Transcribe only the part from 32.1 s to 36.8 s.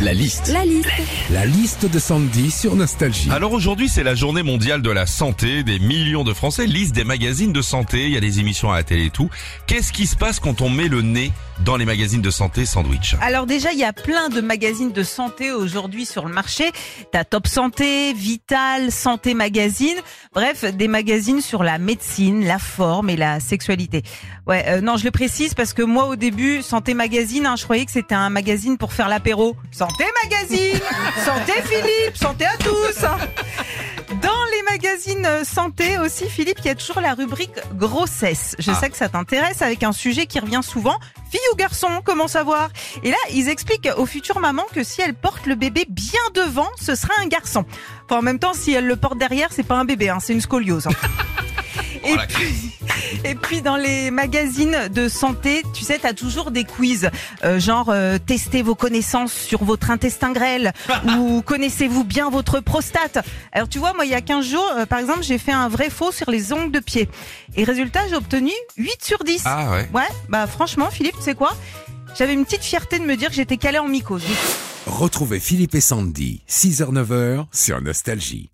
Santé à tous Dans les magazines santé aussi, Philippe, il y a